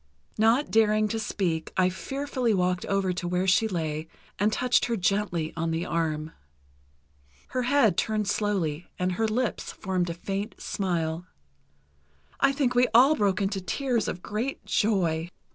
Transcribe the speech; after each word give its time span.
Not 0.39 0.71
daring 0.71 1.07
to 1.09 1.19
speak 1.19 1.71
I 1.77 1.89
fearfully 1.89 2.55
walked 2.55 2.87
over 2.87 3.13
to 3.13 3.27
where 3.27 3.45
she 3.45 3.67
lay 3.67 4.07
and 4.39 4.51
touched 4.51 4.85
her 4.85 4.97
gently 4.97 5.53
on 5.55 5.69
the 5.69 5.85
arm. 5.85 6.31
Her 7.49 7.61
head 7.61 7.97
turned 7.97 8.27
slowly, 8.27 8.87
and 8.97 9.11
her 9.11 9.27
lips 9.27 9.71
formed 9.71 10.09
a 10.09 10.15
faint 10.15 10.59
smile. 10.59 11.27
I 12.39 12.51
think 12.51 12.73
we 12.73 12.87
all 12.95 13.13
broke 13.15 13.43
into 13.43 13.61
tears 13.61 14.07
of 14.07 14.23
great 14.23 14.65
joy. 14.65 15.29